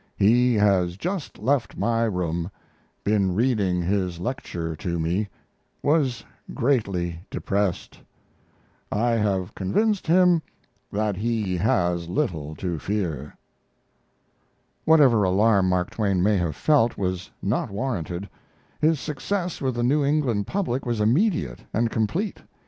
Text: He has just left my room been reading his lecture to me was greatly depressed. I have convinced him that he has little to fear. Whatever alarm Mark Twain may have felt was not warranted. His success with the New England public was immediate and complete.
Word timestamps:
He 0.15 0.55
has 0.55 0.97
just 0.97 1.37
left 1.37 1.77
my 1.77 2.05
room 2.05 2.49
been 3.03 3.35
reading 3.35 3.83
his 3.83 4.19
lecture 4.19 4.75
to 4.77 4.97
me 4.99 5.27
was 5.83 6.25
greatly 6.55 7.19
depressed. 7.29 7.99
I 8.91 9.11
have 9.11 9.53
convinced 9.53 10.07
him 10.07 10.41
that 10.91 11.17
he 11.17 11.55
has 11.57 12.09
little 12.09 12.55
to 12.55 12.79
fear. 12.79 13.37
Whatever 14.85 15.21
alarm 15.23 15.69
Mark 15.69 15.91
Twain 15.91 16.23
may 16.23 16.37
have 16.37 16.55
felt 16.55 16.97
was 16.97 17.29
not 17.39 17.69
warranted. 17.69 18.27
His 18.79 18.99
success 18.99 19.61
with 19.61 19.75
the 19.75 19.83
New 19.83 20.03
England 20.03 20.47
public 20.47 20.83
was 20.83 20.99
immediate 20.99 21.59
and 21.71 21.91
complete. 21.91 22.41